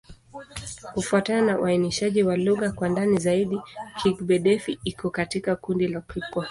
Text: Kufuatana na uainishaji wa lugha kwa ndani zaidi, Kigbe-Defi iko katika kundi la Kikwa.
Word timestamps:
Kufuatana 0.93 1.41
na 1.41 1.59
uainishaji 1.59 2.23
wa 2.23 2.37
lugha 2.37 2.71
kwa 2.71 2.89
ndani 2.89 3.17
zaidi, 3.19 3.61
Kigbe-Defi 4.01 4.79
iko 4.83 5.09
katika 5.09 5.55
kundi 5.55 5.87
la 5.87 6.01
Kikwa. 6.01 6.39